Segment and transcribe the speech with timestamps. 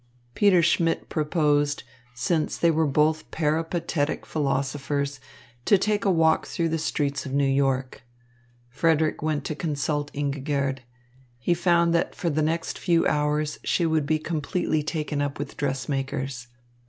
[0.33, 1.83] Peter Schmidt proposed,
[2.15, 5.19] since they were both peripatetic philosophers,
[5.63, 8.01] to take a walk through the streets of New York.
[8.67, 10.79] Frederick went to consult Ingigerd.
[11.37, 15.55] He found that for the next few hours she would be completely taken up with
[15.55, 16.47] dressmakers.